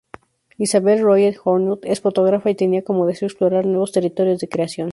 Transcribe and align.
Isabelle 0.57 1.03
Royet-Journoud 1.03 1.81
es 1.83 2.01
fotógrafa, 2.01 2.49
y 2.49 2.55
tenía 2.55 2.83
como 2.83 3.05
deseo 3.05 3.27
explorar 3.27 3.67
nuevos 3.67 3.91
territorios 3.91 4.39
de 4.39 4.49
creación. 4.49 4.89